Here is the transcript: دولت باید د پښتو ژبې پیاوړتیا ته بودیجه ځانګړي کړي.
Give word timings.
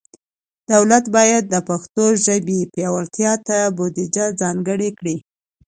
دولت 0.71 1.05
باید 1.15 1.43
د 1.47 1.55
پښتو 1.69 2.05
ژبې 2.25 2.59
پیاوړتیا 2.73 3.33
ته 3.47 3.57
بودیجه 3.77 4.25
ځانګړي 4.41 4.89
کړي. 4.99 5.17